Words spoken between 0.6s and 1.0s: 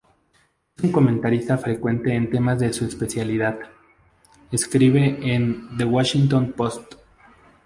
Es un